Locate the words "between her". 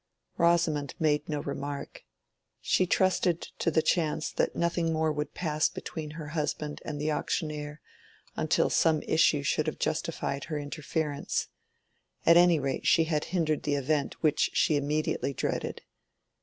5.69-6.29